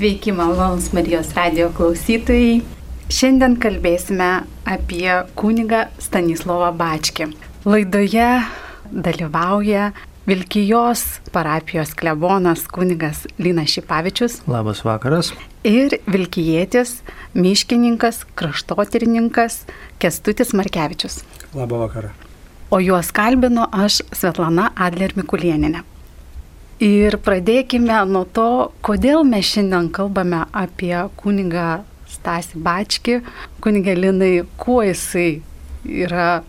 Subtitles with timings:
[0.00, 2.62] Sveiki, malonus Marijos radio klausytojai.
[3.12, 4.28] Šiandien kalbėsime
[4.64, 7.26] apie kunigą Stanislavą Bačkį.
[7.68, 8.28] Laidoje
[8.88, 9.90] dalyvauja
[10.24, 11.02] Vilkijos
[11.36, 14.38] parapijos klebonas kunigas Lina Šipavičius.
[14.48, 15.34] Labas vakaras.
[15.68, 17.02] Ir Vilkijėtis,
[17.36, 19.66] miškininkas, kraštotyrininkas
[20.00, 21.20] Kestutis Markevičius.
[21.52, 22.16] Labą vakarą.
[22.72, 25.89] O juos kalbinu aš Svetlana Adler Mikulieninė.
[26.80, 33.18] Ir pradėkime nuo to, kodėl mes šiandien kalbame apie kunigą Stasį Bačkį.
[33.60, 35.42] Kunigė Linai, kuo jisai
[35.84, 36.40] yra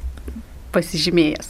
[0.72, 1.49] pasižymėjęs?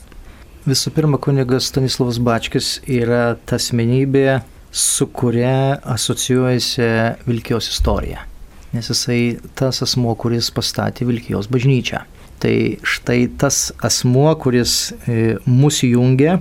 [0.66, 4.41] Visų pirma, kunigas Stanislavas Bačkis yra ta asmenybė,
[4.73, 6.89] su kuria asocijuojasi
[7.30, 8.25] Vilkijos istorija.
[8.73, 12.02] Nes jisai tas asmuo, kuris pastatė Vilkijos bažnyčią.
[12.41, 16.39] Tai štai tas asmuo, kuris e, mūsų jungia,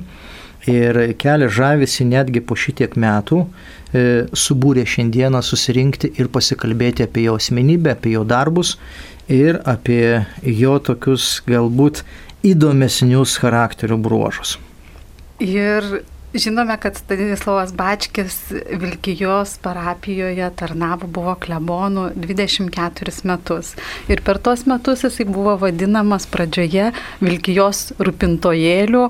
[0.68, 3.44] ir kelia žavisi netgi po šitiek metų,
[3.92, 8.76] e, subūrė šiandieną susirinkti ir pasikalbėti apie jo asmenybę, apie jo darbus
[9.28, 12.02] ir apie jo tokius galbūt
[12.44, 14.58] įdomesnius charakterio bruožus.
[15.40, 16.02] Ir
[16.34, 23.72] Žinome, kad Stanislavas Bačkis Vilkijos parapijoje tarnavo, buvo klebonų 24 metus.
[24.06, 29.08] Ir per tos metus jisai buvo vadinamas pradžioje Vilkijos rūpintojėliu,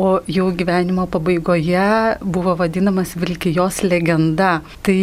[0.00, 4.62] o jau gyvenimo pabaigoje buvo vadinamas Vilkijos legenda.
[4.80, 4.98] Tai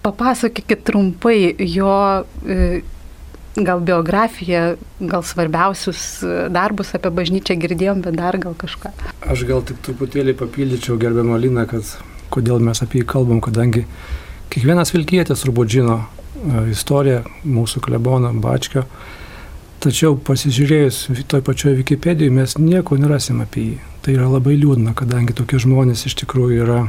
[0.00, 1.92] papasakokit trumpai jo
[2.48, 2.80] e,
[3.56, 8.92] gal biografiją, gal svarbiausius e, darbus apie bažnyčią girdėjom, bet dar gal kažką.
[9.26, 11.96] Aš gal tik truputėlį papildyčiau gerbiamą Liną, kad
[12.32, 13.86] kodėl mes apie jį kalbam, kadangi
[14.52, 18.84] kiekvienas vilkietis turbūt žino e, istoriją mūsų klebono Bačkio,
[19.82, 23.76] tačiau pasižiūrėjus toj pačioje Wikipedijoje mes nieko nerasim apie jį.
[24.02, 26.80] Tai yra labai liūdna, kadangi tokie žmonės iš tikrųjų yra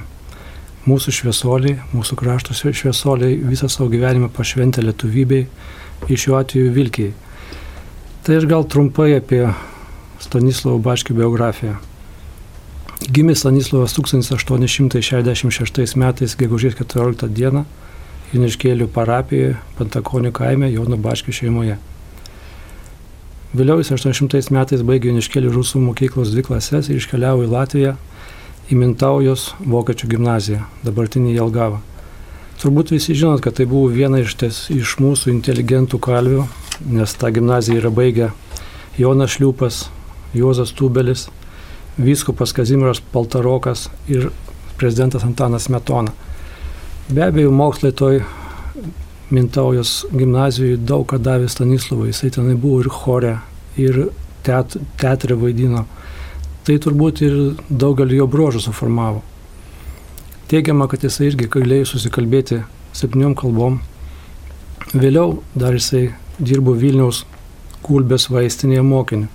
[0.90, 5.48] mūsų šviesoliai, mūsų krašto šviesoliai, visą savo gyvenimą pašventę lietuvybei
[6.08, 7.14] iš šiuo atveju Vilkiai.
[8.24, 9.44] Tai aš gal trumpai apie
[10.20, 11.78] Stanislavą Baškį biografiją.
[13.10, 17.64] Gimė Stanislavas 1866 metais, gegužės 14 dieną,
[18.34, 21.80] Juniškėlių parapijoje, Pantakonių kaime, Jono Baškių šeimoje.
[23.56, 27.96] Vėliau jis 800 metais baigė Juniškėlių rusų mokyklos dvi klases ir iškeliavo į Latviją,
[28.70, 31.80] į Mintaujos vokiečių gimnaziją, dabartinį Jelgavą.
[32.60, 36.42] Turbūt visi žinot, kad tai buvo viena iš, ties, iš mūsų inteligentų kalvių,
[36.92, 38.26] nes tą gimnaziją yra baigę
[39.00, 39.86] Jonas Šliūpas,
[40.36, 41.30] Juozas Tubelis,
[41.96, 44.28] Vyskupas Kazimiras Paltarokas ir
[44.76, 46.12] prezidentas Antanas Metona.
[47.08, 48.20] Be abejo, mokslai toj
[49.30, 53.36] Mintaujos gimnazijoje daug ką davė Stanislavui, jisai tenai buvo ir chore,
[53.80, 54.08] ir
[54.44, 55.86] teat, teatrė vaidino.
[56.68, 57.36] Tai turbūt ir
[57.70, 59.24] daugelį jo bruožų suformavo.
[60.50, 62.56] Teigiama, kad jisai irgi galėjo susikalbėti
[62.98, 63.76] septyniom kalbom.
[64.96, 66.08] Vėliau dar jisai
[66.40, 67.20] dirbo Vilniaus
[67.86, 69.30] Kulbės vaistinėje mokiniu.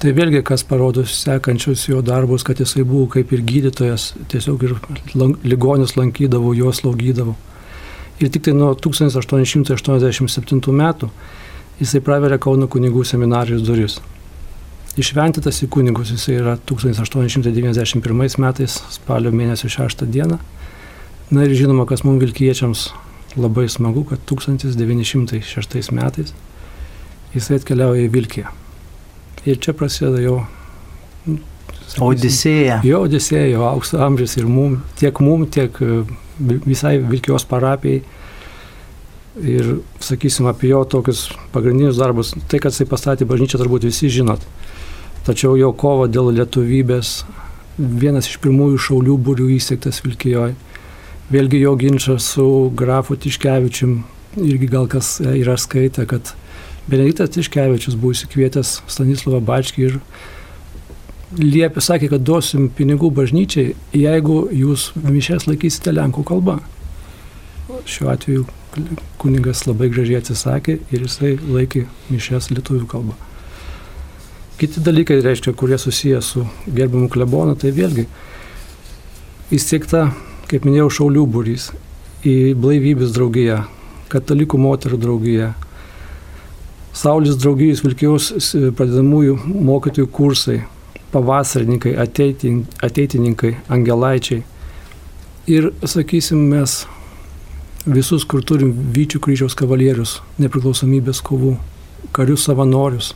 [0.00, 4.72] Tai vėlgi, kas parodo sekančius jo darbus, kad jisai buvo kaip ir gydytojas, tiesiog ir
[5.44, 7.36] ligonius lankydavo, juos slaugydavo.
[8.22, 11.10] Ir tik tai nuo 1887 metų
[11.82, 14.00] jisai praverė Kauno kunigų seminarijos duris.
[14.98, 20.40] Išventytas į kunigus jis yra 1891 metais, spalio mėnesio 6 dieną.
[21.30, 22.88] Na ir žinoma, kas mums vilkiečiams
[23.38, 26.32] labai smagu, kad 1906 metais
[27.34, 28.52] jisai atkeliauja į Vilkiją.
[29.46, 30.38] Ir čia prasideda jo...
[31.28, 31.38] Nu,
[32.04, 32.80] Odisėja.
[32.84, 36.00] Jo Odisėja, jo aukso amžius ir mum, tiek mum, tiek e,
[36.66, 38.02] visai Vilkijos parapijai.
[39.38, 42.34] Ir sakysim apie jo tokius pagrindinius darbus.
[42.50, 44.42] Tai, kad jisai pastatė bažnyčią, turbūt visi žinot.
[45.28, 47.08] Tačiau jo kova dėl lietuvybės,
[47.76, 50.54] vienas iš pirmųjų šaulių būrių įsteigtas Vilkijoje.
[51.28, 53.98] Vėlgi jo ginčas su grafu Tiškevičium,
[54.40, 56.32] irgi gal kas yra skaitę, kad
[56.88, 60.00] Benediktas Tiškevičius buvo įsikvietęs Stanislavą Bačkį ir
[61.36, 66.62] liepė, sakė, kad duosim pinigų bažnyčiai, jeigu jūs mišės laikysite lenkų kalbą.
[67.84, 68.48] Šiuo atveju
[69.20, 73.27] kuningas labai gražiai atsisakė ir jisai laikė mišės lietuvių kalbą.
[74.58, 78.08] Kiti dalykai, reiškia, kurie susiję su gerbiamu klebonu, tai vėlgi
[79.54, 80.08] įsteigta,
[80.50, 81.68] kaip minėjau, šaulių būrys,
[82.26, 83.62] į blaivybės draugiją,
[84.10, 85.52] katalikų moterų draugiją,
[86.98, 88.28] Saulės draugijos Vilkijos
[88.74, 89.36] pradedamųjų
[89.68, 90.56] mokytojų kursai,
[91.12, 94.40] pavasarininkai, ateitin, ateitininkai, angelaičiai.
[95.46, 96.80] Ir, sakysim, mes
[97.86, 101.54] visus, kur turim Vyčių kryžiaus kavalierius, nepriklausomybės kovų,
[102.16, 103.12] karius savanorius,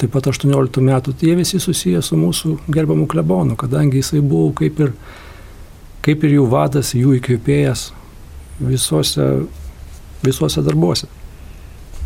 [0.00, 4.50] taip pat 18 metų, tai jie visi susiję su mūsų gerbiamu klebonu, kadangi jisai buvo
[4.56, 4.92] kaip ir,
[6.04, 7.90] kaip ir jų vadas, jų įkvėpėjas,
[8.60, 9.28] visuose,
[10.24, 11.08] visuose darbuose.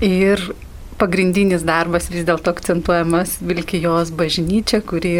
[0.06, 0.52] Ir
[1.00, 5.16] pagrindinis darbas vis dėlto akcentuojamas Vilkijos bažnyčia, kuri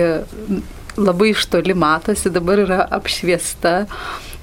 [1.01, 3.75] labai iš toli matosi, dabar yra apšviesta.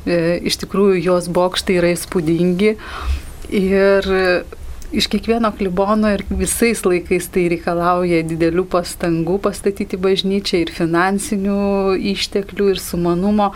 [0.08, 2.76] E, iš tikrųjų, jos bokštai yra įspūdingi.
[3.58, 4.08] Ir
[4.92, 11.60] iš kiekvieno klibono ir visais laikais tai reikalauja didelių pastangų pastatyti bažnyčią ir finansinių
[12.14, 13.52] išteklių ir sumanumo.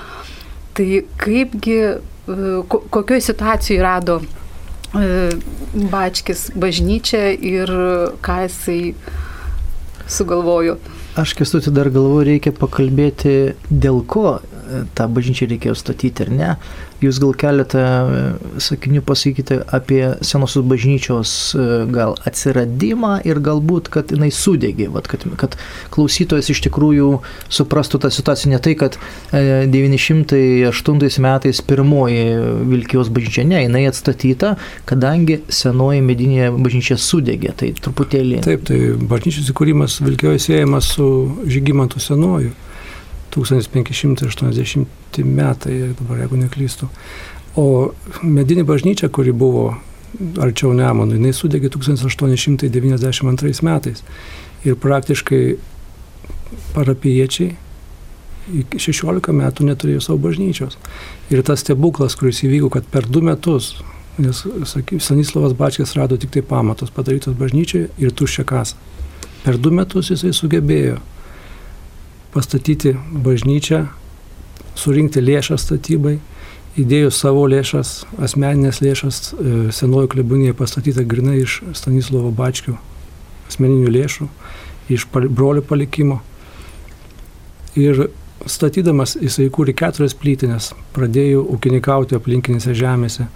[0.77, 0.87] Tai
[1.19, 5.31] kaipgi, e, kokioje situacijoje rado e,
[5.91, 7.75] Bačkis bažnyčią ir
[8.23, 8.81] ką jisai
[10.11, 10.77] sugalvojo?
[11.19, 14.39] Aš kestutį dar galvoju, reikia pakalbėti, dėl ko
[14.95, 16.51] tą bažnyčią reikėjo statyti ar ne.
[17.01, 18.17] Jūs gal keletą e,
[18.61, 25.25] sakinių pasakyti apie senosios bažnyčios e, gal atsiradimą ir galbūt, kad jinai sudegė, vat, kad,
[25.41, 25.57] kad
[25.93, 27.09] klausytojas iš tikrųjų
[27.49, 28.53] suprastų tą situaciją.
[28.53, 28.99] Ne tai, kad
[29.33, 32.23] 908 e, metais pirmoji
[32.69, 34.55] Vilkijos bažnyčia, ne, jinai atstatyta,
[34.89, 37.55] kadangi senoji medinė bažnyčia sudegė.
[37.57, 38.43] Tai truputėlį.
[38.45, 41.07] Taip, tai bažnyčios įkūrimas Vilkijoje siejamas su
[41.49, 42.53] Žygimantu senuoju.
[43.31, 46.85] 1580 metai, dabar jeigu neklystu.
[47.55, 47.93] O
[48.23, 49.75] medinė bažnyčia, kuri buvo
[50.41, 54.03] arčiau Nemonų, jinai sudegė 1892 metais.
[54.67, 55.43] Ir praktiškai
[56.75, 57.55] parapiečiai
[58.61, 60.77] iki 16 metų neturėjo savo bažnyčios.
[61.31, 63.65] Ir tas stebuklas, kuris įvyko, kad per du metus,
[64.21, 68.75] nes saky, Stanislavas Bačkis rado tik tai pamatus padarytos bažnyčiai ir tuščią kasą.
[69.45, 70.97] Per du metus jisai sugebėjo
[72.33, 72.95] pastatyti
[73.25, 73.85] bažnyčią,
[74.77, 76.17] surinkti lėšas statybai,
[76.79, 77.93] įdėjus savo lėšas,
[78.23, 82.77] asmeninės lėšas, e, senojo klebūnėje pastatyta grinai iš Stanislovo Bačkio
[83.51, 84.27] asmeninių lėšų,
[84.95, 86.21] iš brolių palikimo.
[87.79, 88.07] Ir
[88.49, 93.27] statydamas jisai įkūrė keturias plytinės, pradėjo ūkininkauti aplinkinėse žemėse.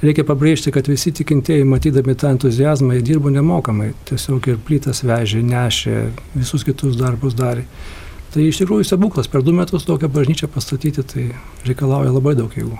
[0.00, 3.90] Reikia pabrėžti, kad visi tikintieji, matydami tą entuzijazmą, jie dirbo nemokamai.
[4.08, 5.96] Tiesiog ir plytas vežė, nešė,
[6.32, 7.66] visus kitus darbus darė.
[8.30, 11.24] Tai iš tikrųjų stebuklas, per du metus tokią bažnyčią pastatyti, tai
[11.66, 12.76] reikalauja labai daug jėgų.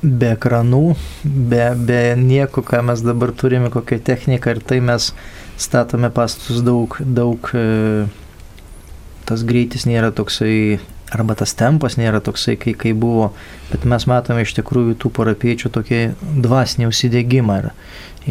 [0.00, 5.10] Be ekranų, be, be nieko, ką mes dabar turime, kokią techniką ir tai mes
[5.60, 8.06] statome pastatus daug, daug, e,
[9.28, 10.78] tas greitis nėra toksai,
[11.12, 13.32] arba tas tempas nėra toksai, kai, kai buvo,
[13.68, 16.00] bet mes matome iš tikrųjų tų parapiečių tokį
[16.46, 17.58] dvasinį užsidėgymą.
[17.58, 17.68] Ir,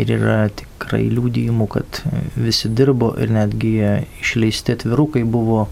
[0.02, 2.02] ir yra tikrai liūdėjimų, kad
[2.40, 3.76] visi dirbo ir netgi
[4.24, 5.68] išleisti atvirukai buvo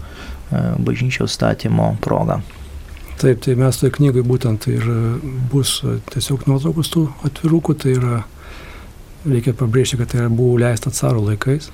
[0.50, 2.40] bažnyčios statymo proga.
[3.16, 4.84] Taip, tai mes toje knygai būtent ir
[5.50, 5.78] bus
[6.12, 8.18] tiesiog nuotraukos tų atvirukų, tai yra,
[9.24, 11.70] reikia pabrėžti, kad tai buvo leista caro laikais.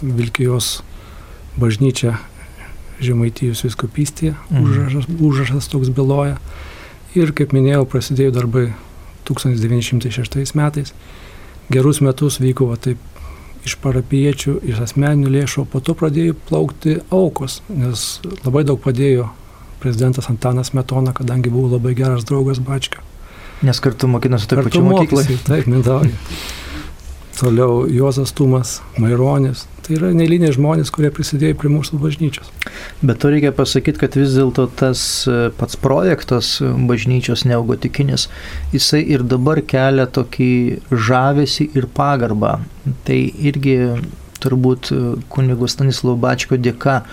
[0.00, 0.78] Vilkijos
[1.60, 2.16] bažnyčia
[2.98, 4.64] Žemaitijos viskupystėje, mhm.
[4.64, 6.38] užrašas, užrašas toks byloja.
[7.14, 8.64] Ir kaip minėjau, prasidėjo darbai
[9.28, 10.94] 1906 metais.
[11.68, 12.98] Gerus metus vyko va, taip
[13.66, 18.06] iš parapiečių, iš asmeninių lėšų, po to pradėjo plaukti aukos, nes
[18.44, 19.28] labai daug padėjo
[19.82, 23.02] prezidentas Antanas Metona, kadangi buvo labai geras draugas Bačkio.
[23.62, 25.38] Nes kartu mokinosi taip pat mokyklai.
[25.46, 26.10] Taip, mindauja.
[27.38, 29.68] Toliau Juozas Tumas, Maironis.
[29.86, 32.48] Tai yra neįliniai žmonės, kurie prisidėjo prie mūsų bažnyčios.
[32.98, 35.00] Bet to reikia pasakyti, kad vis dėlto tas
[35.30, 36.56] e, pats projektas
[36.90, 38.26] bažnyčios neogotikinis,
[38.74, 40.50] jisai ir dabar kelia tokį
[40.90, 42.56] žavesį ir pagarbą.
[43.06, 43.78] Tai irgi
[44.42, 47.06] turbūt e, kunigo Stanislau Bačko dėka e,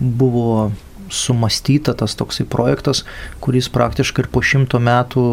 [0.00, 0.72] buvo
[1.12, 3.04] sumastyta tas toksai projektas,
[3.44, 5.24] kuris praktiškai ir po šimto metų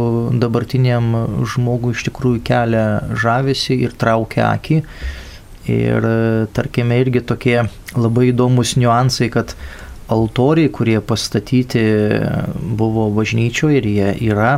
[0.41, 1.11] dabartiniam
[1.47, 2.85] žmogui iš tikrųjų kelia
[3.21, 4.81] žavesi ir traukia akį.
[5.71, 6.07] Ir
[6.57, 7.59] tarkime irgi tokie
[7.93, 9.53] labai įdomus niuansai, kad
[10.11, 11.83] altoriai, kurie pastatyti
[12.57, 14.55] buvo bažnyčioje ir jie yra,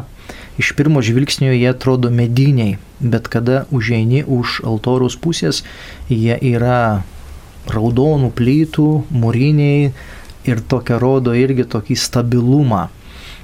[0.57, 5.61] iš pirmo žvilgsnio jie atrodo mediniai, bet kada užeini už altoriaus pusės,
[6.09, 7.03] jie yra
[7.69, 9.91] raudonų plytų, mūriniai,
[10.49, 12.87] ir tokia rodo irgi tokį stabilumą.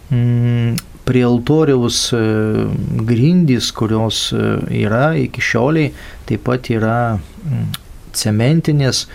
[0.09, 0.77] Mm,
[1.09, 2.21] prie altoriaus e,
[3.09, 4.45] grindys, kurios e,
[4.83, 5.93] yra iki šioliai,
[6.29, 7.67] taip pat yra mm,
[8.17, 9.07] cementinės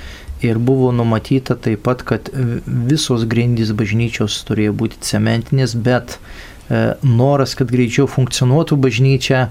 [0.44, 2.28] ir buvo numatyta taip pat, kad
[2.66, 9.46] visos grindys bažnyčios turėjo būti cementinės, bet e, noras, kad greičiau funkcionuotų bažnyčia,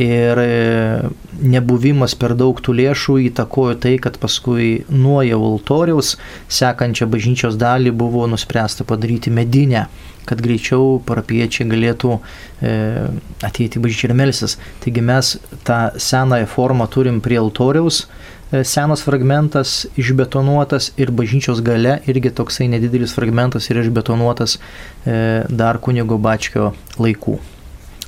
[0.00, 1.10] Ir e,
[1.44, 6.14] nebuvimas per daug tų lėšų įtakojo tai, kad paskui nuo jau altoriaus
[6.48, 9.84] sekančią bažnyčios dalį buvo nuspręsta padaryti medinę,
[10.24, 12.74] kad greičiau parapiečiai galėtų e,
[13.44, 14.56] ateiti į bažnyčią ir melsis.
[14.80, 15.36] Taigi mes
[15.68, 18.06] tą senąją formą turim prie altoriaus,
[18.48, 25.18] e, senas fragmentas išbetonuotas ir bažnyčios gale irgi toksai nedidelis fragmentas yra išbetonuotas e,
[25.52, 27.42] dar kunigo Bačkio laikų.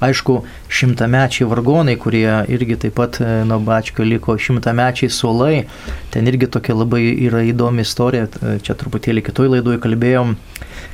[0.05, 5.65] Aišku, šimtamečiai vargonai, kurie irgi taip pat e, nuo Bačkio liko šimtamečiai suolai,
[6.13, 10.35] ten irgi tokia labai yra įdomi istorija, e, čia truputėlį kitoj laidoje kalbėjom,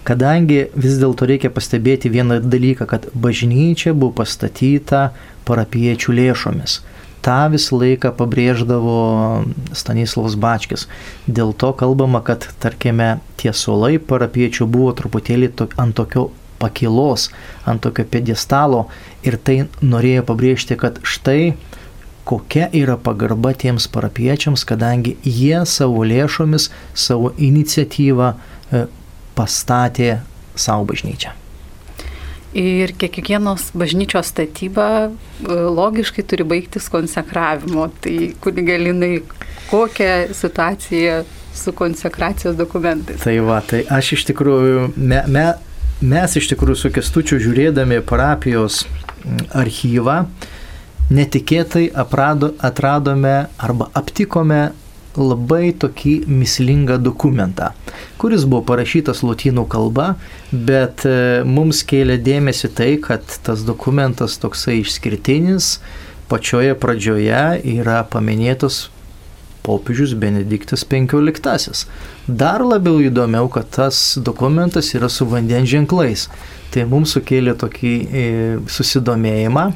[0.06, 5.10] kadangi vis dėlto reikia pastebėti vieną dalyką, kad bažnyčia buvo pastatyta
[5.48, 6.80] parapiečių lėšomis.
[7.20, 9.00] Ta visą laiką pabrėždavo
[9.76, 10.86] Stanislavas Bačkis.
[11.28, 17.30] Dėl to kalbama, kad, tarkime, tie suolai parapiečių buvo truputėlį to, ant tokio pakilos,
[17.68, 18.86] ant tokio pedestalo
[19.26, 21.54] ir tai norėjo pabrėžti, kad štai
[22.30, 28.86] kokia yra pagarba tiems parapiečiams, kadangi jie savo lėšomis, savo iniciatyvą e,
[29.34, 30.20] pastatė
[30.54, 31.34] savo bažnyčią.
[32.60, 35.10] Ir kiekvienos bažnyčios statyba e,
[35.50, 37.88] logiškai turi baigtis konsekravimo.
[38.02, 39.20] Tai kunigalinai,
[39.70, 41.22] kokia situacija
[41.54, 43.22] su konsekracijos dokumentais?
[43.22, 45.46] Tai va, tai aš iš tikrųjų, me, me,
[46.00, 48.84] mes iš tikrųjų su kestučiu žiūrėdami parapijos
[49.52, 50.24] archyvą
[51.10, 54.70] netikėtai aprado, atradome arba aptikome
[55.18, 57.72] labai tokį mislingą dokumentą,
[58.20, 60.12] kuris buvo parašytas lotynų kalba,
[60.52, 65.80] bet e, mums kėlė dėmesį tai, kad tas dokumentas toksai išskirtinis,
[66.30, 67.42] pačioje pradžioje
[67.74, 68.84] yra paminėtos
[69.62, 71.86] popiežius Benediktas XV.
[72.26, 76.28] Dar labiau įdomiau, kad tas dokumentas yra su vandens ženklais.
[76.70, 78.26] Tai mums sukėlė tokį e,
[78.70, 79.70] susidomėjimą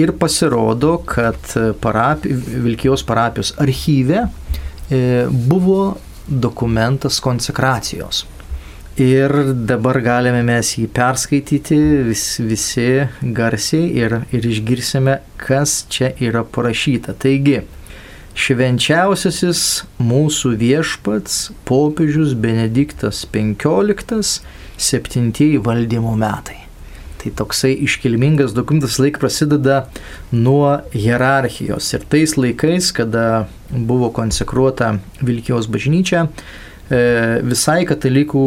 [0.00, 2.34] ir pasirodo, kad parapi,
[2.66, 5.96] Vilkijos parapijos archyve e, buvo
[6.30, 8.24] dokumentas konsekracijos.
[9.00, 11.76] Ir dabar galime mes jį perskaityti
[12.10, 12.88] vis, visi
[13.22, 17.14] garsiai ir, ir išgirsime, kas čia yra parašyta.
[17.16, 17.62] Taigi,
[18.40, 19.60] švenčiausiasis
[20.00, 24.22] mūsų viešpats popiežius Benediktas XV,
[24.80, 26.56] septintieji valdymo metai.
[27.20, 29.82] Tai toksai iškilmingas dokumentas laik prasideda
[30.32, 31.90] nuo hierarchijos.
[31.92, 36.24] Ir tais laikais, kada buvo konsekruota Vilkijos bažnyčia,
[36.88, 37.02] e,
[37.44, 38.44] visai katalikų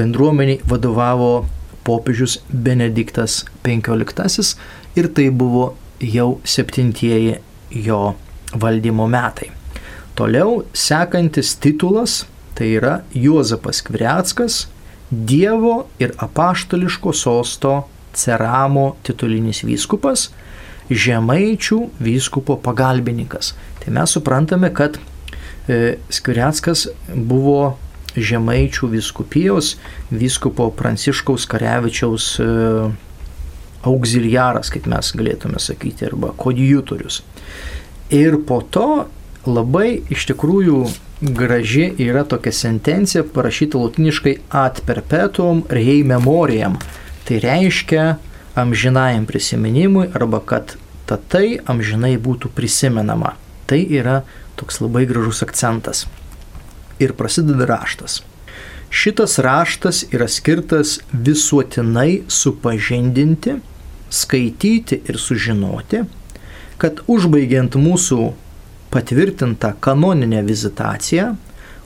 [0.00, 1.44] bendruomeniai vadovavo
[1.84, 4.54] popiežius Benediktas XV
[4.96, 7.36] ir tai buvo jau septintieji
[7.84, 8.14] jo
[8.54, 9.50] valdymo metai.
[10.16, 12.24] Toliau sekantis titulas
[12.56, 14.66] tai yra Juozapas Kvriackas,
[15.10, 17.84] Dievo ir apaštališko sosto
[18.16, 20.30] Ceramo titulinis vyskupas,
[20.90, 23.52] Žemaičių vyskupo pagalbininkas.
[23.82, 24.96] Tai mes suprantame, kad
[25.68, 27.76] e, Skviriackas buvo
[28.16, 29.74] Žemaičių vyskupijos
[30.10, 32.46] vyskupo Pranciškaus Karevičiaus e,
[33.86, 37.20] auxiliaras, kaip mes galėtume sakyti, arba kodijutorius.
[38.10, 39.06] Ir po to
[39.46, 40.84] labai iš tikrųjų
[41.20, 46.76] graži yra tokia sentencija parašyta latiniškai ad perpetuum rei memoriam.
[47.26, 48.04] Tai reiškia
[48.54, 53.34] amžinajam prisiminimui arba kad ta tai amžinai būtų prisimenama.
[53.66, 54.22] Tai yra
[54.56, 56.06] toks labai gražus akcentas.
[57.02, 58.22] Ir prasideda raštas.
[58.90, 63.56] Šitas raštas yra skirtas visuotinai supažindinti,
[64.10, 66.04] skaityti ir sužinoti,
[66.82, 68.32] kad užbaigiant mūsų
[68.92, 71.34] patvirtintą kanoninę vizitaciją,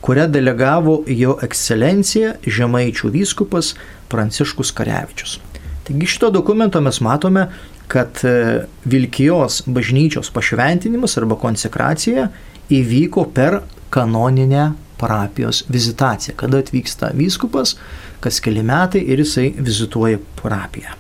[0.01, 3.75] kurią delegavo jo ekscelencija Žemaičių vyskupas
[4.09, 5.39] Pranciškus Karevičius.
[5.85, 7.49] Taigi šito dokumento mes matome,
[7.91, 12.29] kad e, Vilkijos bažnyčios pašventinimas arba konsekracija
[12.71, 14.71] įvyko per kanoninę
[15.01, 17.75] parapijos vizitaciją, kada atvyksta vyskupas,
[18.21, 20.95] kas keli metai ir jisai vizituoja parapiją.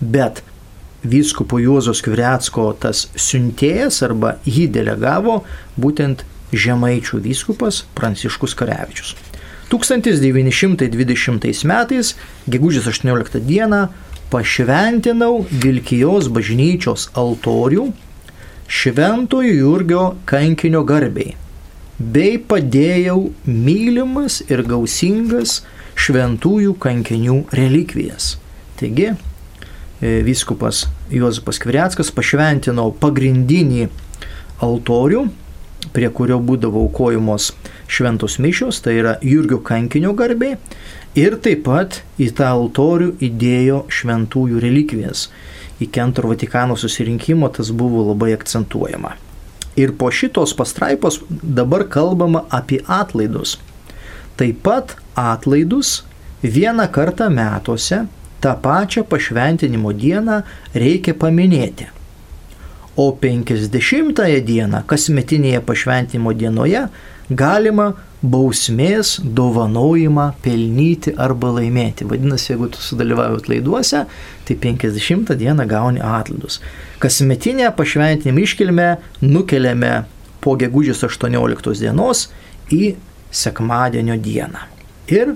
[0.00, 0.42] Bet
[1.02, 5.42] vyskupo Juozos Kviriacko tas siuntėjas arba jį delegavo
[5.80, 9.14] būtent Žemaičių vyskupas Pranciškus Karevičius.
[9.72, 13.86] 1920 metais, gegužės 18 dieną,
[14.32, 17.86] pašventinau Vilkijos bažnyčios altorių
[18.72, 21.34] Šventojo Jurgio kankinio garbiai,
[21.98, 25.62] bei padėjau mylimas ir gausingas
[25.96, 28.36] šventųjų kankinių relikvijas.
[28.80, 29.12] Taigi,
[30.02, 33.86] vyskupas Juozapas Kviriackas pašventino pagrindinį
[34.62, 35.26] altorių,
[35.94, 37.52] prie kurio būdavo aukojamos
[37.90, 40.56] šventos mišios, tai yra Jurgio kankinio garbė,
[41.18, 45.28] ir taip pat į tą altorių įdėjo šventųjų relikvijas.
[45.82, 49.16] Iki antro Vatikano susirinkimo tas buvo labai akcentuojama.
[49.76, 53.56] Ir po šitos pastraipos dabar kalbama apie atlaidus.
[54.36, 56.02] Taip pat atlaidus
[56.42, 58.04] vieną kartą metuose
[58.42, 60.42] tą pačią pašventinimo dieną
[60.74, 61.88] reikia paminėti.
[62.96, 66.88] O 50 dieną kasmetinėje pašventinimo dienoje
[67.30, 72.06] galima bausmės dovanojimą pelnyti arba laimėti.
[72.06, 74.04] Vadinasi, jeigu tu sudalyvauji atlaiduose,
[74.46, 76.60] tai 50 dieną gauni atlaidus.
[77.02, 78.88] Kasmetinę pašventinimą iškilmę
[79.22, 79.94] nukeliame
[80.42, 82.28] po gegužės 18 dienos
[82.70, 82.94] į
[83.32, 84.68] sekmadienio dieną.
[85.10, 85.34] Ir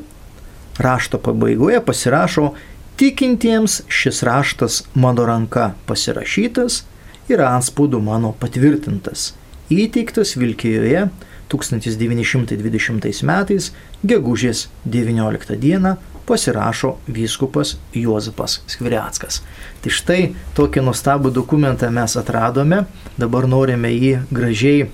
[0.78, 2.50] rašto pabaigoje pasirašo
[2.96, 6.84] tikintiems šis raštas mano ranka pasirašytas
[7.28, 9.34] ir anspaudu mano patvirtintas,
[9.70, 11.08] įteiktas Vilkijoje
[11.52, 13.70] 1920 metais,
[14.02, 19.42] gegužės 19 dieną, pasirašo vyskupas Juozapas Skviriackas.
[19.82, 20.20] Tai štai
[20.56, 22.84] tokį nuostabų dokumentą mes atradome,
[23.18, 24.88] dabar norime jį gražiai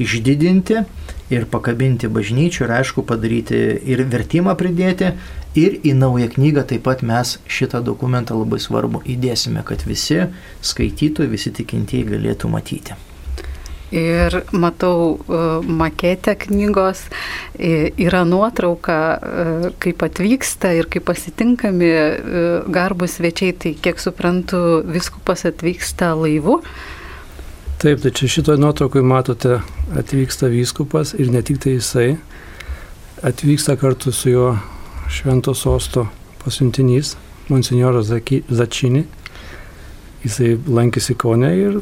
[0.00, 0.84] išdidinti
[1.30, 3.60] ir pakabinti bažnyčių ir aišku padaryti
[3.92, 5.12] ir vertimą pridėti.
[5.58, 10.28] Ir į naują knygą taip pat mes šitą dokumentą labai svarbu įdėsime, kad visi
[10.62, 12.94] skaitytojai, visi tikintieji galėtų matyti.
[13.90, 17.02] Ir matau e, maketę knygos,
[17.58, 22.14] yra nuotrauka, e, kaip atvyksta ir kaip pasitinkami e,
[22.70, 26.60] garbus svečiai, tai kiek suprantu, viskupas atvyksta laivu.
[27.82, 29.58] Taip, tai čia šitoje nuotraukoje matote,
[29.98, 32.12] atvyksta vyskupas ir ne tik tai jisai,
[33.26, 34.52] atvyksta kartu su juo
[35.10, 36.06] švento sosto
[36.44, 37.16] pasiuntinys,
[37.50, 38.10] monsinjoras
[38.48, 39.04] Začini.
[40.24, 41.80] Jisai lankėsi Kaune ir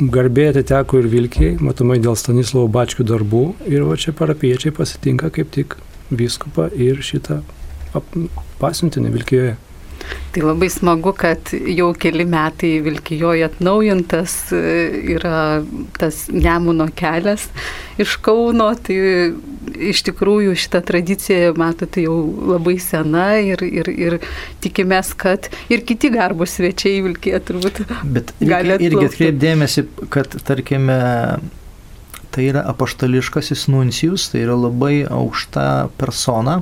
[0.00, 5.52] garbė atiteko ir Vilkiai, matomai dėl Stanislovo Bačkių darbų ir va čia parapiečiai pasitinka kaip
[5.52, 5.76] tik
[6.10, 7.42] viskupą ir šitą
[8.60, 9.54] pasiuntinį Vilkijoje.
[10.36, 14.58] Tai labai smagu, kad jau keli metai Vilkijoje atnaujintas e,
[15.14, 15.62] yra
[15.96, 17.46] tas Nemuno kelias
[17.96, 18.66] iš Kauno.
[18.76, 18.98] Tai
[19.88, 22.18] iš tikrųjų šita tradicija, matote, jau
[22.52, 24.18] labai sena ir, ir, ir
[24.60, 27.86] tikimės, kad ir kiti garbus svečiai Vilkija turbūt.
[28.04, 31.00] Bet irgi atkreipdėmėsi, kad tarkime
[32.36, 36.60] tai yra apaštališkasis nuncijus, tai yra labai aukšta persona,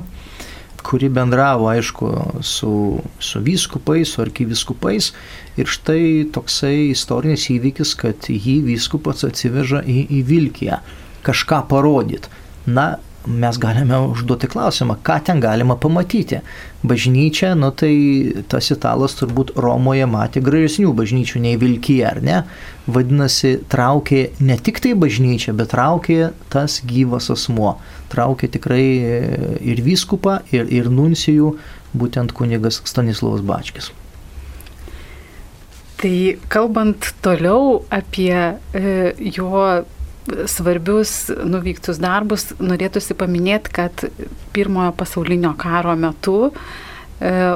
[0.85, 2.11] kuri bendravo, aišku,
[2.45, 5.11] su, su vyskupais, su arkiviskupais.
[5.57, 10.79] Ir štai toksai istorinis įvykis, kad jį vyskupas atsiveža į, į Vilkiją
[11.25, 12.29] kažką parodyti.
[12.65, 12.95] Na,
[13.25, 16.41] mes galime užduoti klausimą, ką ten galima pamatyti.
[16.85, 22.43] Bažnyčia, nu tai tas italas turbūt Romoje matė gražesnių bažnyčių nei Vilkyje, ar ne?
[22.85, 27.79] Vadinasi, traukė ne tik tai bažnyčia, bet traukė tas gyvas asmuo.
[28.15, 28.85] Traukė tikrai
[29.59, 31.51] ir vyskupą, ir, ir nuncijų,
[31.95, 33.91] būtent kunigas Stanislavas Bačkis.
[35.99, 36.15] Tai
[36.51, 39.51] kalbant toliau apie e, jo
[40.49, 44.07] svarbius nuveiktus darbus norėtųsi paminėti, kad
[44.55, 46.55] pirmojo pasaulinio karo metu e,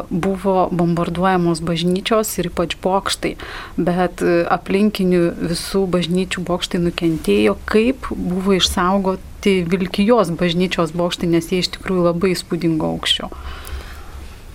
[0.10, 3.34] buvo bombarduojamos bažnyčios ir ypač bokštai,
[3.76, 11.60] bet e, aplinkinių visų bažnyčių bokštai nukentėjo, kaip buvo išsaugoti Vilkijos bažnyčios bokštai, nes jie
[11.60, 13.30] iš tikrųjų labai įspūdingo aukščio.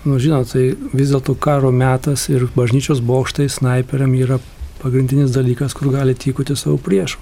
[0.05, 4.41] Nu, žinot, tai vis dėlto karo metas ir bažnyčios bokštai snaiperiam yra
[4.81, 7.21] pagrindinis dalykas, kur gali tykoti savo priešų.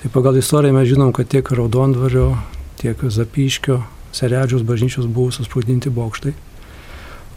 [0.00, 2.34] Tai pagal istoriją mes žinom, kad tiek Raudondvario,
[2.80, 3.82] tiek Zapyškio,
[4.14, 6.32] Seredžiaus bažnyčios buvo susprūdinti bokštai.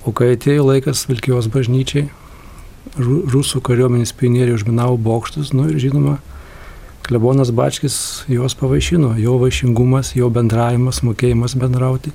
[0.08, 2.06] O kai atėjo laikas Vilkijos bažnyčiai,
[2.96, 6.14] rusų kariuomenės pionieriai užminavo bokštus, nu ir žinoma,
[7.04, 7.98] klebonas Bačkis
[8.32, 12.14] juos pavaišino, jo vaišingumas, jo bendravimas, mokėjimas bendrauti.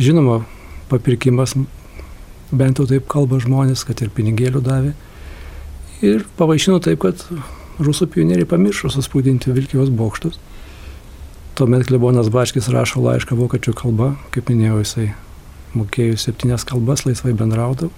[0.00, 0.40] Žinoma,
[0.88, 1.52] papirkimas,
[2.48, 4.94] bent jau taip kalba žmonės, kad ir pinigėlių davė.
[6.04, 7.26] Ir pavaišino taip, kad
[7.84, 10.40] rusų pionieriai pamiršo suspūdinti Vilkijos bokštus.
[11.54, 15.12] Tuomet klebonas Bačkis rašo laišką vokiečių kalba, kaip minėjau, jisai
[15.78, 17.92] mokėjo septynias kalbas, laisvai bendraudavo,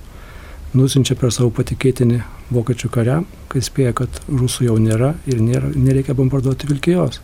[0.76, 2.20] nusinčia per savo patikėtinį
[2.52, 7.20] vokiečių kariam, kai spėja, kad rusų jau nėra ir nėra, nereikia bombarduoti Vilkijos.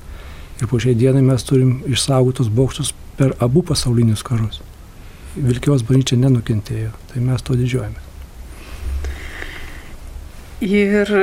[0.60, 4.60] Ir po šiai dienai mes turim išsaugotus bokštus per abu pasaulinius karus.
[5.36, 8.10] Vilkijos bažnyčia nenukentėjo, tai mes to didžiuojame.
[10.62, 11.14] Ir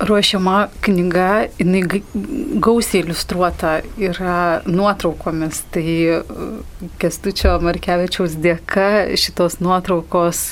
[0.00, 2.02] ruošiama knyga, jinai
[2.60, 5.62] gausiai iliustruota yra nuotraukomis.
[5.74, 5.86] Tai
[6.18, 8.88] uh, Kestučio Markevičiaus dėka
[9.20, 10.42] šitos nuotraukos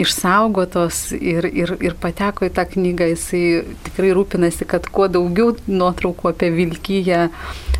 [0.00, 3.10] išsaugotos ir, ir, ir pateko į tą knygą.
[3.12, 3.44] Jisai
[3.86, 7.26] tikrai rūpinasi, kad kuo daugiau nuotraukų apie Vilkyje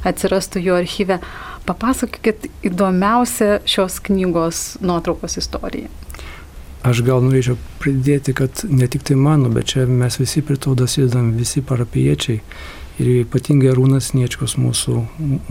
[0.06, 1.20] atsirastų jo archyve.
[1.66, 5.90] Papasakokit įdomiausią šios knygos nuotraukos istoriją.
[6.86, 10.76] Aš gal norėčiau pridėti, kad ne tik tai mano, bet čia mes visi prie to
[10.78, 12.42] dasidam, visi parapiečiai.
[12.96, 14.94] Ir ypatingai Rūnas Niečkus, mūsų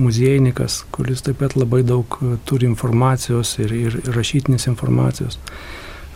[0.02, 5.38] muziejininkas, kuris taip pat labai daug e, turi informacijos ir, ir rašytinės informacijos.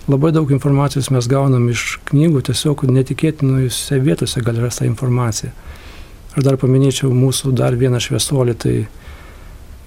[0.09, 5.51] labai daug informacijos mes gaunam iš knygų, tiesiog netikėtinose vietose gali rasti informaciją.
[6.33, 8.75] Aš dar paminėčiau mūsų dar vieną šviesuolį, tai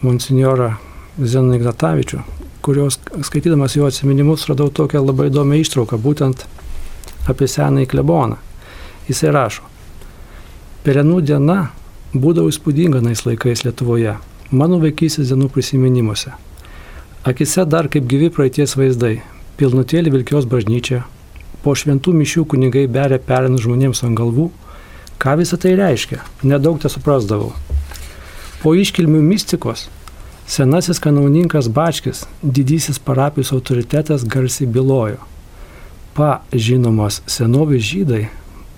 [0.03, 0.77] monsinjorą
[1.20, 2.22] Zeną Ignatavičių,
[2.64, 6.46] kurios skaitydamas jo atsiminimus radau tokią labai įdomią ištrauką, būtent
[7.29, 8.38] apie senąjį kleboną.
[9.11, 9.66] Jisai rašo,
[10.83, 11.68] Perenų diena
[12.11, 14.16] būdavo įspūdinga nais laikais Lietuvoje,
[14.51, 16.33] mano vaikystės dienų prisiminimuose.
[17.29, 19.20] Akise dar kaip gyvi praeities vaizdai,
[19.61, 21.05] pilnutėlį Vilkios bažnyčia,
[21.62, 24.48] po šventų mišių kunigai beria perinus žmonėms ant galvų,
[25.22, 27.53] ką visą tai reiškia, nedaug te suprasdavau.
[28.64, 29.87] Po iškilmių mistikos
[30.47, 35.21] senasis kanauninkas Bačkis, didysis parapijos autoritetas garsiai bylojo.
[36.15, 38.27] Pa žinomas senovės žydai,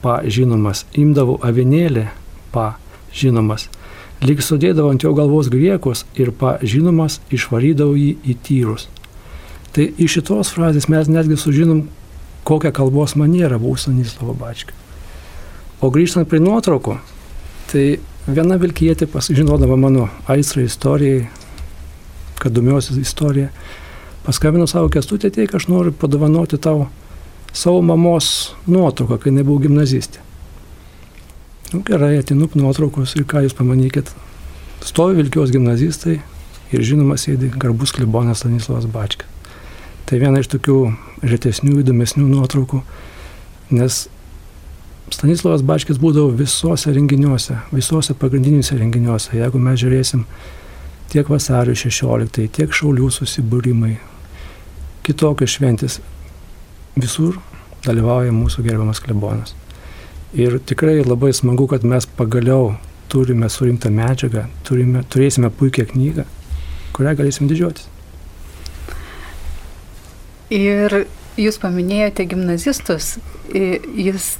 [0.03, 2.07] pa žinomas imdavo avinėlį,
[2.55, 2.77] pa
[3.14, 3.66] žinomas,
[4.22, 8.88] lyg sudėdavo ant jo galvos griekus ir pa žinomas išvarydavo jį į tyrus.
[9.74, 11.88] Tai iš šitos frazės mes netgi sužinom,
[12.46, 14.77] kokią kalbos manierą buvo Stanislovo Bačkio.
[15.83, 16.98] O grįžtant prie nuotraukų,
[17.72, 17.98] tai
[18.29, 21.24] viena vilkietė pasižinodama mano aistrą istorijai,
[22.44, 23.48] kad domiuosi istoriją,
[24.26, 26.87] paskambino savo kestutę, teik, aš noriu padovanoti tau
[27.54, 30.20] savo mamos nuotrauką, kai nebuvau gimnazistė.
[31.72, 34.12] Nu, gerai, atinu nuotraukos ir ką jūs pamanykit.
[34.85, 36.18] Stovi Vilkios gimnazistai
[36.74, 39.30] ir žinoma sėdi garbus klibonas Stanislavas Bačkis.
[40.04, 40.78] Tai viena iš tokių
[41.24, 42.83] retesnių, įdomesnių nuotraukų,
[43.72, 44.02] nes
[45.14, 49.33] Stanislavas Bačkis būdavo visuose renginiuose, visuose pagrindiniuose renginiuose.
[49.38, 50.26] Jeigu mes žiūrėsim
[51.14, 53.92] tiek vasario 16, tiek šaulių susibūrimai,
[55.07, 56.00] kitokios šventės,
[56.98, 57.37] visur
[57.85, 59.53] dalyvauja mūsų gerbiamas klebonas.
[60.35, 62.72] Ir tikrai labai smagu, kad mes pagaliau
[63.12, 66.24] turime surinktą medžiagą, turime, turėsime puikią knygą,
[66.96, 67.87] kurią galėsim didžiuotis.
[70.50, 71.05] Ir
[71.38, 73.14] jūs paminėjote gimnazistus.
[73.55, 74.33] Jis,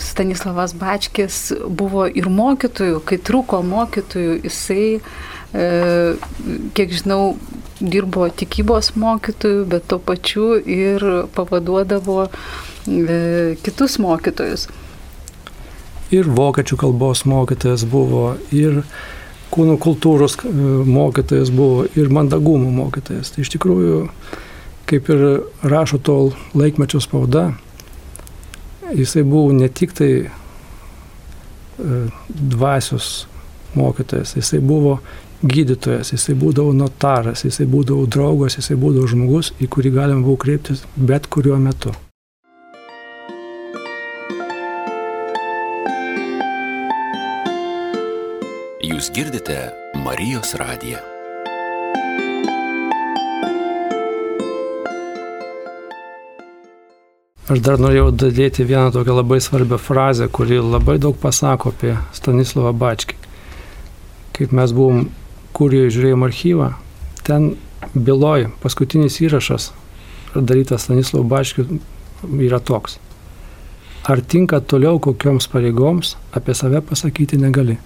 [0.00, 7.36] Stanislavas Bačkis, buvo ir mokytojų, kai trūko mokytojų, jisai, e, kiek žinau,
[7.80, 14.68] dirbo tikybos mokytojų, bet tuo pačiu ir pavaduodavo e, kitus mokytojus.
[16.14, 18.82] Ir vokiečių kalbos mokytojas buvo, ir
[19.54, 20.52] kūno kultūros e,
[20.86, 23.34] mokytojas buvo, ir mandagumo mokytojas.
[23.34, 24.00] Tai iš tikrųjų
[24.90, 25.26] kaip ir
[25.64, 27.50] rašo tol laikmečio spauda,
[28.94, 30.28] jisai buvo ne tik tai e,
[32.28, 33.24] dvasios
[33.74, 35.00] mokytojas, jisai buvo
[35.44, 40.84] gydytojas, jisai būdavo notaras, jisai būdavo draugas, jisai būdavo žmogus, į kurį galima buvo kreiptis
[40.96, 41.92] bet kuriuo metu.
[48.84, 49.58] Jūs girdite
[50.04, 51.00] Marijos radiją.
[57.44, 62.72] Aš dar norėjau dadėti vieną tokią labai svarbią frazę, kuri labai daug pasako apie Stanislavą
[62.80, 63.18] Bačkį.
[64.34, 65.04] Kaip mes buvom,
[65.54, 66.72] kurie žiūrėjom archyvą,
[67.26, 67.54] ten
[67.94, 69.70] byloj paskutinis įrašas
[70.42, 71.64] darytas Stanislavų Bačkių
[72.42, 72.98] yra toks.
[74.04, 77.78] Ar tinka toliau kokioms pareigoms, apie save pasakyti negali.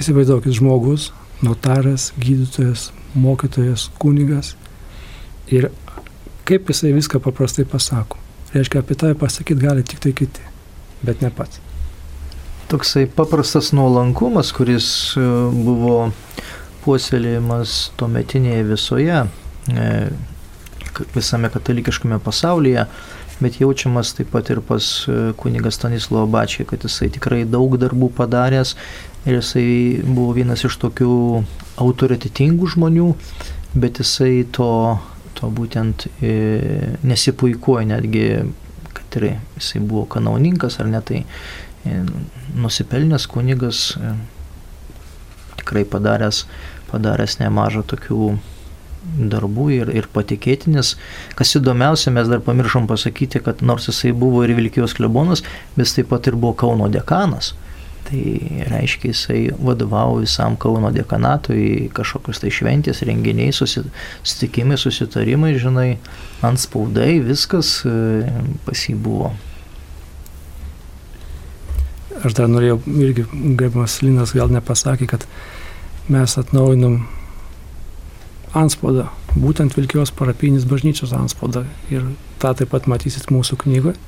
[0.00, 4.54] Įsivaizduokit žmogus, notaras, gydytojas, mokytojas, kunigas.
[5.54, 5.70] Ir
[6.48, 8.18] kaip jisai viską paprastai pasako.
[8.54, 10.44] Reiškia, apie tave pasakyti gali tik tai kiti,
[11.04, 11.60] bet ne pats.
[12.68, 15.22] Toksai paprastas nuolankumas, kuris e,
[15.54, 16.10] buvo
[16.84, 19.22] puoselėjimas tuometinėje visoje,
[19.72, 19.88] e,
[21.14, 22.86] visame katalikiškame pasaulyje,
[23.38, 28.10] bet jaučiamas taip pat ir pas e, kunigas Stanislovo Bačiai, kad jisai tikrai daug darbų
[28.18, 28.74] padaręs
[29.26, 29.68] ir jisai
[30.06, 31.12] buvo vienas iš tokių
[31.84, 33.12] autoritetingų žmonių,
[33.78, 34.72] bet jisai to
[35.38, 38.24] to būtent e, nesipuikuoja netgi,
[38.90, 41.22] kad ir jisai buvo kanauninkas ar ne, tai
[42.58, 43.92] nusipelnęs kunigas,
[45.68, 46.46] tikrai padaręs,
[46.88, 48.38] padaręs nemažą tokių
[49.18, 50.96] darbų ir, ir patikėtinis.
[51.36, 55.44] Kas įdomiausia, mes dar pamiršom pasakyti, kad nors jisai buvo ir Vilkijos klebonas,
[55.76, 57.54] bet taip pat ir buvo Kauno dekanas.
[58.08, 58.22] Tai
[58.70, 65.90] reiškia, jisai vadovavo visam Kauno dekanatui, kažkokius tai šventės, renginiai, susitikimai, susitarimai, žinai,
[66.44, 68.24] ant spaudai, viskas e,
[68.64, 69.34] pas jį buvo.
[72.24, 75.28] Aš dar norėjau, irgi gerbiamas Linas gal nepasakė, kad
[76.12, 77.00] mes atnaujinom
[78.56, 81.66] anspaudą, būtent Vilkijos parapinis bažnyčios anspaudą.
[81.92, 82.06] Ir
[82.42, 83.98] tą taip pat matysit mūsų knygoje.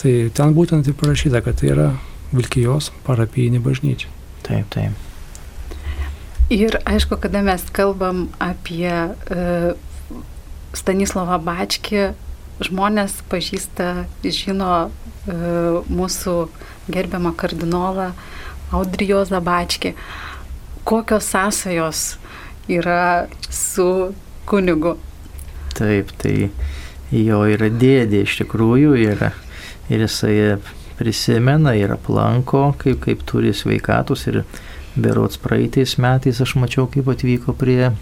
[0.00, 1.90] Tai ten būtent ir parašyta, kad tai yra
[2.32, 4.10] Vilkijos parapijinė bažnyčia.
[4.46, 5.06] Taip, taip.
[6.50, 9.74] Ir aišku, kada mes kalbam apie e,
[10.74, 12.08] Stanislavą Bačkį,
[12.66, 15.36] žmonės pažįsta, žino e,
[15.86, 16.34] mūsų
[16.90, 18.10] gerbiamą kardinolą
[18.74, 19.94] Audrijo Zabačkį.
[20.84, 22.02] Kokios sąsajos
[22.68, 24.14] yra su
[24.46, 24.96] kunigu?
[25.76, 26.50] Taip, tai
[27.14, 29.32] jo yra dėdė iš tikrųjų yra,
[29.90, 30.58] ir jisai
[30.98, 34.42] prisimena ir aplanko, kaip, kaip turi sveikatus ir
[34.96, 37.92] berots praeitais metais aš mačiau, kaip atvyko prie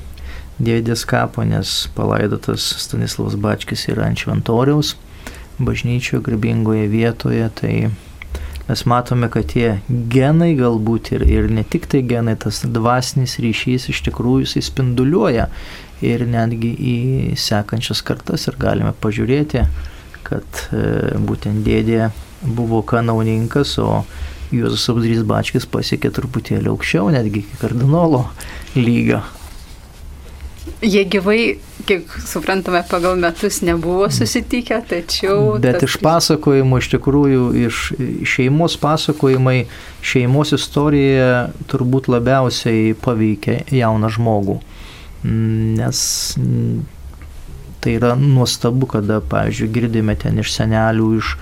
[0.59, 4.97] dėdės kapo, nes palaidotas Stanislavas Bačkis yra ant šventoriaus
[5.59, 7.75] bažnyčioje, garbingoje vietoje, tai
[8.69, 13.89] mes matome, kad tie genai galbūt ir, ir ne tik tai genai, tas dvasinis ryšys
[13.93, 15.49] iš tikrųjų jisai spinduliuoja
[16.05, 16.97] ir netgi į
[17.41, 19.65] sekančias kartas ir galime pažiūrėti,
[20.29, 22.11] kad e, būtent dėdė
[22.43, 24.05] buvo kanauninkas, o
[24.55, 28.27] Juozas Abdrys Bačkis pasiekė truputėlį aukščiau, netgi iki kardinolo
[28.77, 29.25] lygio.
[30.83, 35.59] Jie gyvai, kiek suprantame, pagal metus nebuvo susitikę, tačiau...
[35.63, 35.89] Bet tas...
[35.89, 37.81] iš pasakojimų, iš tikrųjų, iš
[38.29, 39.63] šeimos pasakojimai,
[40.05, 44.61] šeimos istorija turbūt labiausiai paveikia jauną žmogų.
[45.29, 46.03] Nes
[47.81, 51.33] tai yra nuostabu, kada, pavyzdžiui, girdime ten iš senelių, iš,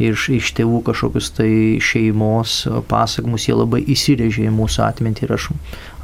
[0.00, 1.52] iš, iš tėvų kažkokius tai
[1.84, 5.48] šeimos pasakymus, jie labai įsirėžė į mūsų atmintį ir aš,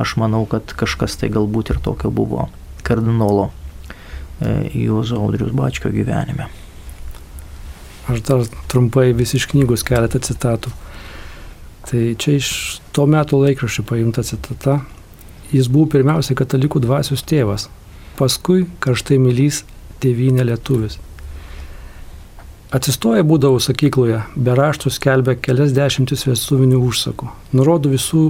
[0.04, 2.48] aš manau, kad kažkas tai galbūt ir tokio buvo
[2.88, 3.50] kardinolo
[4.40, 6.48] e, Juozo Audrius Bačkio gyvenime.
[8.08, 10.72] Aš dar trumpai vis iš knygos keletą citatų.
[11.88, 12.52] Tai čia iš
[12.96, 14.78] to metų laikraščio paimta citata.
[15.52, 17.68] Jis buvo pirmiausia katalikų dvasios tėvas,
[18.16, 19.62] paskui karštai mylys
[20.00, 20.98] tėvynė lietuvis.
[22.72, 27.28] Atsistoję būdavau sakykloje, be raštų skelbė kelias dešimtis vestuvinių užsakų.
[27.56, 28.24] Nurodo visų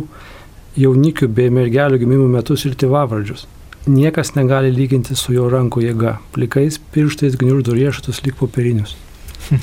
[0.79, 3.49] jaunikių bei mergelių gimimų metus ir tėvavardžius
[3.89, 6.19] niekas negali lyginti su jo rankų jėga.
[6.35, 8.97] Plikais pirštais gniuždo riešutus lyg popierinius.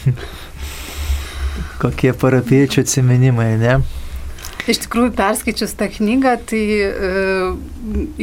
[1.82, 3.80] Kokie parapiečių atsiminimai, ne?
[4.66, 7.10] Iš tikrųjų, perskaičius tą knygą, tai e,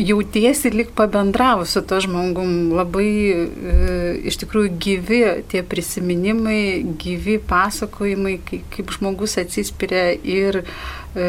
[0.02, 2.72] jautiesi lik pabendravus su to žmogum.
[2.74, 3.44] Labai e,
[4.26, 5.20] iš tikrųjų gyvi
[5.52, 10.64] tie prisiminimai, gyvi pasakojimai, kaip, kaip žmogus atsispiria ir
[11.14, 11.28] e,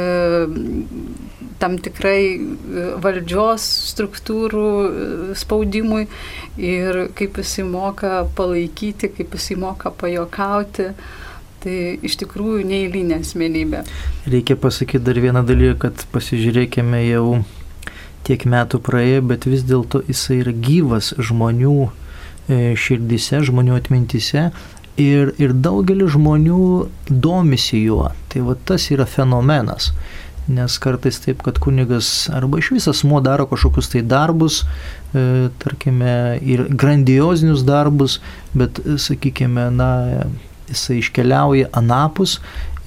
[1.63, 6.07] tam tikrai e, valdžios struktūrų e, spaudimui
[6.57, 10.89] ir kaip jisai moka palaikyti, kaip jisai moka pajokauti.
[11.63, 13.83] Tai iš tikrųjų neįlynė asmenybė.
[14.27, 17.43] Reikia pasakyti dar vieną dalyką, kad pasižiūrėkime jau
[18.27, 24.49] tiek metų praėjo, bet vis dėlto jisai yra gyvas žmonių e, širdise, žmonių atmintise
[24.99, 26.59] ir, ir daugelis žmonių
[27.09, 28.11] domisi juo.
[28.31, 29.91] Tai va tas yra fenomenas.
[30.51, 34.65] Nes kartais taip, kad kunigas arba iš visas muo daro kažkokius tai darbus,
[35.15, 38.19] e, tarkime, ir grandiozinius darbus,
[38.51, 39.91] bet, sakykime, na,
[40.69, 42.39] jisai iškeliauja anapus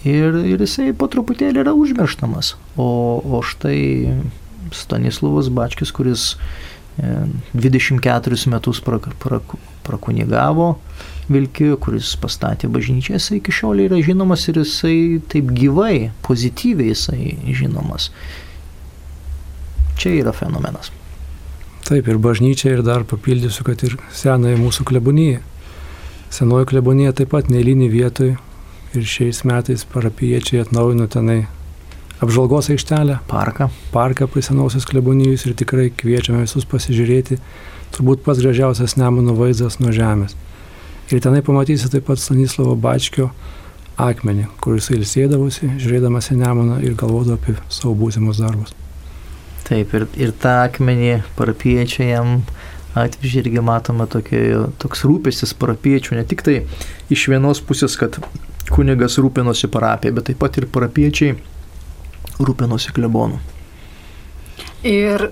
[0.04, 2.54] ir, ir jisai po truputėlį yra užmirštamas.
[2.76, 2.88] O,
[3.20, 4.14] o štai
[4.74, 6.34] Stanislavas Bačkis, kuris
[6.96, 10.76] 24 e, metus prak, prak, prakunigavo
[11.28, 14.98] Vilkijoje, kuris pastatė bažnyčią, jisai iki šiol yra žinomas ir jisai
[15.32, 18.12] taip gyvai, pozityviai jisai žinomas.
[19.98, 20.92] Čia yra fenomenas.
[21.86, 25.42] Taip, ir bažnyčia, ir dar papildysiu, kad ir senąją mūsų kleboniją.
[26.30, 28.32] Senoji klebonija taip pat neįlinį vietoj
[28.96, 31.44] ir šiais metais parapiečiai atnaujino tenai
[32.24, 33.18] apžvalgos aikštelę.
[33.28, 33.68] Parką.
[33.92, 37.38] Parką prie senosios klebonijos ir tikrai kviečiame visus pasižiūrėti.
[37.94, 40.34] Turbūt pats gražiausias Nemuno vaizdas nuo žemės.
[41.12, 43.30] Ir tenai pamatysi taip pat Stanislavo Bačkio
[43.96, 48.74] akmenį, kur jisai ilsėdavosi, žiūrėdamas į Nemuną ir galvodavo apie savo būsimus darbus.
[49.66, 52.40] Taip, ir, ir tą akmenį parapiečiai jam
[52.96, 54.42] atvežė irgi matome tokie,
[54.82, 56.56] toks rūpestis parapiečių, ne tik tai
[57.12, 58.18] iš vienos pusės, kad
[58.72, 61.36] kunigas rūpinosi parapiją, bet taip pat ir parapiečiai
[62.40, 63.38] rūpinosi klebonu.
[64.86, 65.28] Ir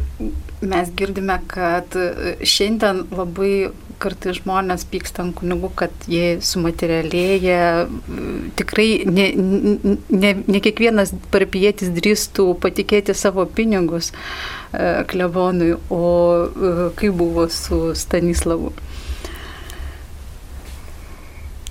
[0.68, 1.96] mes girdime, kad
[2.44, 3.70] šiandien labai
[4.02, 7.86] kartai žmonės pyksta ant kunigų, kad jie sumaterialėja.
[8.58, 14.12] Tikrai ne, ne, ne kiekvienas parapietis drįstų patikėti savo pinigus.
[14.74, 16.02] E, klebonui, o
[16.44, 18.72] e, kaip buvo su Stanislavu?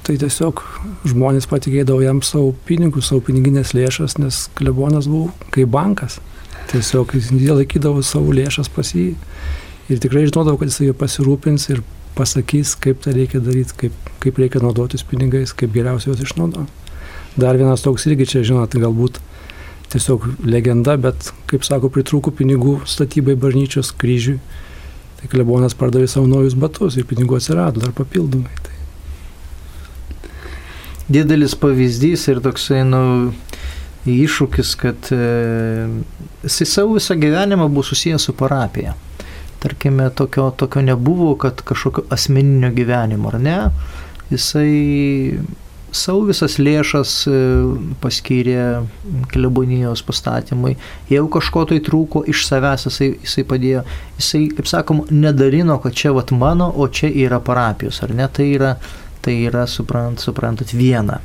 [0.03, 0.59] Tai tiesiog
[1.07, 6.19] žmonės patikėdavo jam savo pinigus, savo piniginės lėšas, nes klebonas buvo kaip bankas.
[6.71, 9.13] Tiesiog jie laikydavo savo lėšas pas jį
[9.91, 11.83] ir tikrai žinodavo, kad jis jį pasirūpins ir
[12.17, 16.81] pasakys, kaip tai reikia daryti, kaip, kaip reikia naudotis pinigais, kaip geriausiai juos išnaudoti.
[17.39, 19.17] Dar vienas toks irgi čia, žinot, galbūt
[19.93, 24.37] tiesiog legenda, bet, kaip sako, pritrūko pinigų statybai bažnyčios kryžiui.
[25.19, 28.53] Tai klebonas pardavė savo naujus batus ir pinigų atsirado dar papildomai.
[28.65, 28.73] Tai
[31.13, 33.03] didelis pavyzdys ir toksai, nu,
[34.09, 35.87] iššūkis, kad e,
[36.43, 38.95] jisai savo visą gyvenimą buvo susijęs su parapija.
[39.63, 43.57] Tarkime, tokio, tokio nebuvo, kad kažkokio asmeninio gyvenimo, ar ne?
[44.31, 45.37] Jisai
[45.93, 47.39] savo visas lėšas e,
[48.03, 48.83] paskyrė
[49.31, 50.75] klebonijos pastatymui.
[51.11, 53.83] Jeigu kažko tai trūko iš savęs, jisai, jisai padėjo.
[54.17, 58.27] Jisai, kaip sakom, nedarino, kad čia vat mano, o čia yra parapijos, ar ne?
[58.27, 58.73] Tai yra,
[59.23, 61.21] tai yra suprant, suprantat, viena.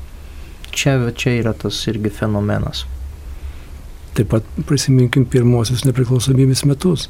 [0.78, 2.84] Čia, čia yra tas irgi fenomenas.
[4.14, 7.08] Taip pat prisiminkim pirmosius nepriklausomybės metus.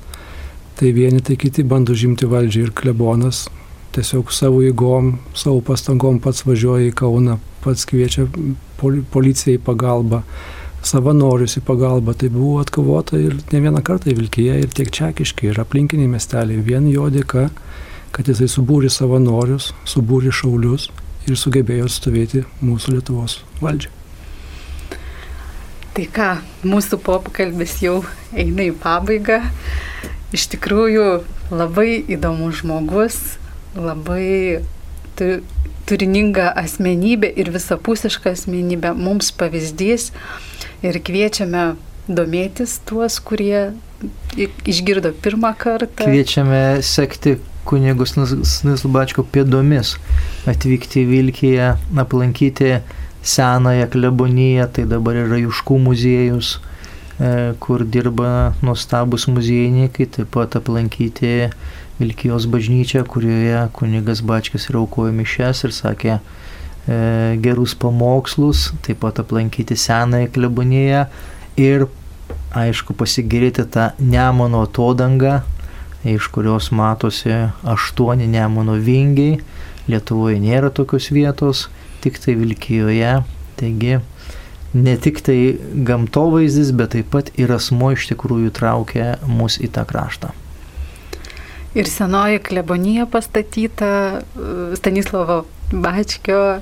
[0.79, 3.49] Tai vieni, tai kiti bando žimti valdžią ir klebonas
[3.97, 8.27] tiesiog savo įgom, savo pastangom pats važiuoja į Kauną, pats kviečia
[8.79, 10.23] policiją į pagalbą,
[10.87, 12.15] savanorius į pagalbą.
[12.17, 16.63] Tai buvo atkovota ir ne vieną kartą Vilkyje ir tiek Čekiškai ir aplinkiniai miesteliai.
[16.65, 17.49] Vien jo dėka,
[18.15, 20.89] kad jisai subūrė savanorius, subūrė šaulius
[21.35, 23.93] ir sugebėjo atstovėti mūsų Lietuvos valdžią.
[25.99, 26.29] Tai ką,
[26.63, 29.41] mūsų pokalbis jau eina į pabaigą.
[30.37, 31.07] Iš tikrųjų
[31.51, 33.17] labai įdomus žmogus,
[33.75, 34.61] labai
[35.19, 35.41] tu,
[35.89, 40.11] turininga asmenybė ir visapusiška asmenybė, mums pavyzdys
[40.87, 41.73] ir kviečiame
[42.09, 43.73] domėtis tuos, kurie
[44.69, 46.07] išgirdo pirmą kartą.
[46.07, 49.97] Kviečiame sekti kunigus Snislubačko pėdomis,
[50.49, 51.69] atvykti į Vilkiją,
[52.01, 52.79] aplankyti
[53.23, 56.55] senąją kleboniją, tai dabar yra Juškų muziejus,
[57.21, 61.51] e, kur dirba nuostabus muziejininkai, taip pat aplankyti
[61.99, 66.21] Vilkijos bažnyčią, kurioje kunigas Bačkis ir aukojo mišes ir sakė e,
[67.43, 71.05] gerus pamokslus, taip pat aplankyti senąją kleboniją
[71.59, 71.89] ir,
[72.55, 75.41] aišku, pasigirėti tą Nemono atodangą,
[76.17, 79.41] iš kurios matosi aštuoni Nemono vingiai.
[79.89, 81.67] Lietuvoje nėra tokios vietos,
[82.05, 83.19] tik tai Vilkijoje.
[83.59, 83.99] Taigi,
[84.75, 85.39] ne tik tai
[85.89, 90.33] gamtovaizdis, bet taip pat ir asmo iš tikrųjų traukia mus į tą kraštą.
[91.79, 93.91] Ir senoji klebonija pastatyta
[94.79, 95.43] Stanislovo
[95.73, 96.61] Bačkio,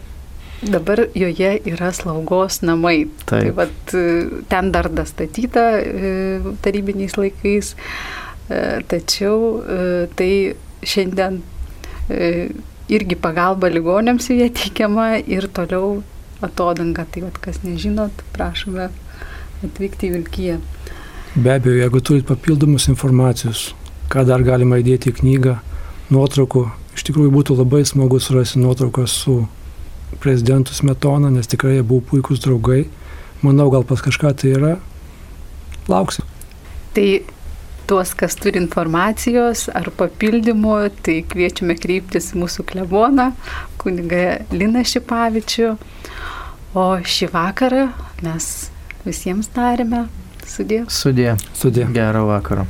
[0.66, 3.06] dabar joje yra slaugos namai.
[3.24, 3.30] Taip.
[3.30, 3.94] Tai vat,
[4.50, 6.12] ten dar dastatyta e,
[6.64, 7.74] tarybiniais laikais,
[8.48, 10.30] tačiau e, tai
[10.86, 11.40] šiandien
[12.86, 16.02] irgi pagalba ligonėms joje teikiama ir toliau
[16.44, 17.06] atodanga.
[17.10, 18.88] Tai vat, kas nežinot, prašome
[19.66, 20.58] atvykti į Vilkiją.
[21.36, 23.70] Be abejo, jeigu turit papildomus informacijos,
[24.12, 25.56] ką dar galima įdėti į knygą,
[26.14, 26.64] nuotraukų.
[26.96, 29.42] Iš tikrųjų būtų labai smagu surasti nuotraukas su
[30.22, 32.86] prezidentu Smetona, nes tikrai jie buvo puikūs draugai.
[33.44, 34.76] Manau, gal pas kažką tai yra.
[35.90, 36.24] Lauksim.
[36.96, 37.08] Tai
[37.86, 43.30] tuos, kas turi informacijos ar papildymų, tai kviečiame kreiptis mūsų kleboną,
[43.80, 45.74] kuniga Lina Šipavičių.
[46.76, 47.86] O šį vakarą
[48.26, 48.48] mes
[49.06, 50.06] visiems tarėme.
[50.46, 50.84] Sudė.
[50.92, 51.32] Sudė.
[51.56, 51.86] Sudė.
[51.94, 52.66] Gerą vakarą.